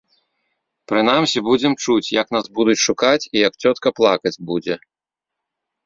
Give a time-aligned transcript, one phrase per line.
[0.91, 4.75] Прынамсі, будзем чуць, як нас будуць шукаць і як цётка плакаць будзе.